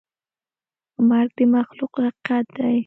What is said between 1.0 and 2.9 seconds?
مرګ د مخلوق حقیقت دی.